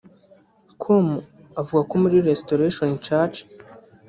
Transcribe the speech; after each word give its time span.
com 0.81 1.07
avuga 1.61 1.81
ko 1.89 1.95
muri 2.03 2.17
Restoration 2.29 2.89
church 3.05 3.37